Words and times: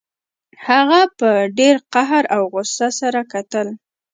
هغه 0.67 1.01
په 1.19 1.29
ډیر 1.57 1.75
قهر 1.93 2.23
او 2.35 2.41
غوسه 2.51 2.87
سره 2.99 3.21
کتل 3.33 3.67